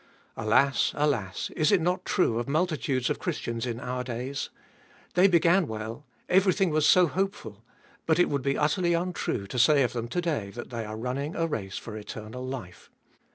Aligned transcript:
Alas, 0.35 0.93
alas, 0.95 1.51
is 1.55 1.71
it 1.71 1.79
not 1.79 2.05
true 2.05 2.39
of 2.39 2.47
multitudes 2.49 3.07
of 3.11 3.19
Christians 3.19 3.67
in 3.67 3.79
our 3.79 4.03
days? 4.03 4.49
They 5.13 5.27
began 5.27 5.67
well, 5.67 6.07
everything 6.27 6.71
was 6.71 6.87
so 6.87 7.05
hopeful; 7.05 7.63
but 8.07 8.17
it 8.17 8.27
would 8.27 8.41
be 8.41 8.57
utterly 8.57 8.95
untrue 8.95 9.45
to 9.45 9.59
say 9.59 9.83
of 9.83 9.93
them 9.93 10.07
to 10.07 10.19
day 10.19 10.49
that 10.55 10.71
they 10.71 10.85
are 10.85 10.97
running 10.97 11.35
a 11.35 11.45
race 11.45 11.77
for 11.77 11.95
eternal 11.95 12.43
life. 12.43 12.89